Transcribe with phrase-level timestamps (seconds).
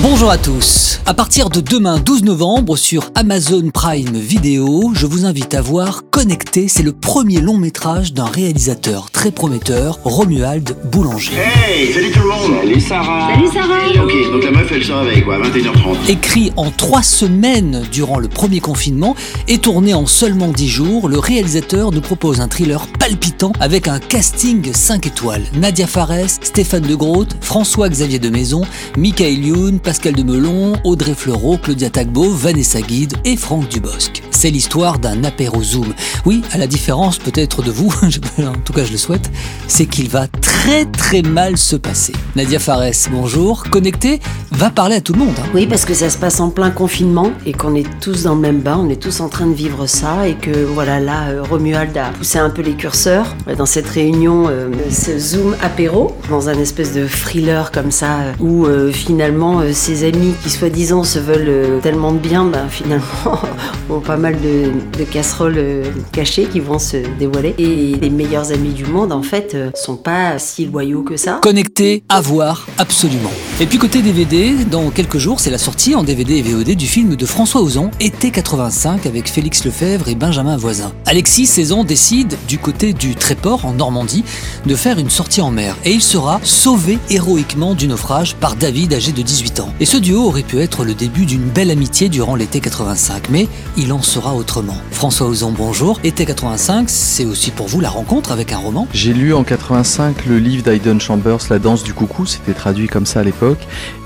[0.00, 1.00] Bonjour à tous.
[1.04, 6.02] À partir de demain 12 novembre sur Amazon Prime Video, je vous invite à voir
[6.10, 6.66] Connecté.
[6.66, 11.32] C'est le premier long métrage d'un réalisateur très prometteur, Romuald Boulanger.
[11.36, 14.92] Hey, salut tout le monde Salut Sarah Salut Sarah Ok, donc la meuf elle se
[14.92, 16.08] réveille quoi, 21h30.
[16.10, 19.14] Écrit en trois semaines durant le premier confinement
[19.46, 23.98] et tourné en seulement 10 jours, le réalisateur nous propose un thriller palpitant avec un
[23.98, 25.44] casting 5 étoiles.
[25.54, 28.62] Nadia Fares, Stéphane de Groot, François-Xavier de Maison,
[28.96, 34.31] Michael Youn, Pascal de Melon, Audrey Fleurot, Claudia Tagbo, Vanessa Guide et Franck Dubosc.
[34.42, 35.94] C'est l'histoire d'un apéro Zoom.
[36.26, 37.94] Oui, à la différence peut-être de vous,
[38.40, 39.30] en tout cas je le souhaite,
[39.68, 42.12] c'est qu'il va très très mal se passer.
[42.34, 43.62] Nadia Fares, bonjour.
[43.70, 44.18] Connecté
[44.50, 45.34] va parler à tout le monde.
[45.38, 45.46] hein.
[45.54, 48.40] Oui, parce que ça se passe en plein confinement et qu'on est tous dans le
[48.40, 51.42] même bain, on est tous en train de vivre ça et que voilà, là, euh,
[51.48, 56.48] Romuald a poussé un peu les curseurs dans cette réunion, euh, ce Zoom apéro, dans
[56.48, 61.80] un espèce de thriller comme ça, euh, où finalement ses amis qui soi-disant se veulent
[61.80, 63.04] tellement de bien, ben, finalement
[63.90, 67.54] ont pas mal de, casseroles euh, cachées qui vont se dévoiler.
[67.58, 71.40] Et les meilleurs amis du monde, en fait, euh, sont pas si loyaux que ça.
[71.42, 73.30] Connecté, à voir, absolument.
[73.60, 76.86] Et puis côté DVD, dans quelques jours, c'est la sortie en DVD et VOD du
[76.86, 80.92] film de François Ozon, Été 85, avec Félix Lefebvre et Benjamin Voisin.
[81.06, 84.24] Alexis Saison décide, du côté du Tréport, en Normandie,
[84.66, 85.76] de faire une sortie en mer.
[85.84, 89.72] Et il sera sauvé héroïquement du naufrage par David, âgé de 18 ans.
[89.80, 93.48] Et ce duo aurait pu être le début d'une belle amitié durant l'été 85, mais
[93.76, 94.76] il en sera autrement.
[94.90, 95.98] François Ozon, bonjour.
[96.04, 98.86] Été 85, c'est aussi pour vous la rencontre avec un roman.
[98.94, 103.04] J'ai lu en 85 le livre d'Aiden Chambers, La danse du coucou, c'était traduit comme
[103.04, 103.58] ça à l'époque,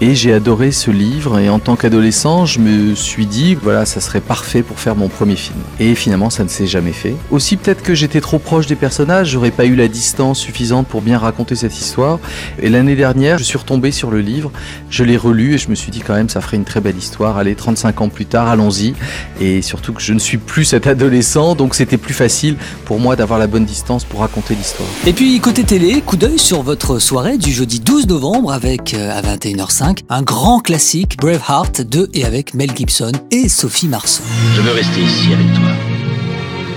[0.00, 4.00] et j'ai adoré ce livre, et en tant qu'adolescent, je me suis dit, voilà, ça
[4.00, 5.58] serait parfait pour faire mon premier film.
[5.80, 7.16] Et finalement, ça ne s'est jamais fait.
[7.30, 11.02] Aussi, peut-être que j'étais trop proche des personnages, j'aurais pas eu la distance suffisante pour
[11.02, 12.20] bien raconter cette histoire,
[12.60, 14.52] et l'année dernière, je suis retombé sur le livre,
[14.90, 16.98] je l'ai relu, et je me suis dit quand même, ça ferait une très belle
[16.98, 18.94] histoire, allez, 35 ans plus tard, allons-y,
[19.40, 23.16] et surtout que je ne suis plus cet adolescent, donc c'était plus facile pour moi
[23.16, 24.88] d'avoir la bonne distance pour raconter l'histoire.
[25.06, 29.10] Et puis côté télé, coup d'œil sur votre soirée du jeudi 12 novembre avec euh,
[29.10, 34.22] à 21h05 un grand classique Braveheart de et avec Mel Gibson et Sophie Marceau.
[34.56, 35.70] Je veux rester ici avec toi.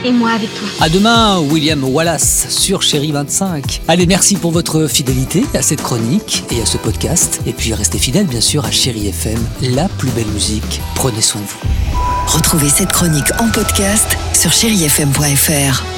[0.05, 0.67] Et moi avec toi.
[0.79, 3.81] À demain William Wallace sur Chéri 25.
[3.89, 7.97] Allez, merci pour votre fidélité à cette chronique et à ce podcast et puis restez
[7.97, 9.39] fidèles bien sûr à Chéri FM,
[9.73, 10.79] la plus belle musique.
[10.95, 12.06] Prenez soin de vous.
[12.27, 15.96] Retrouvez cette chronique en podcast sur chérifm.fr.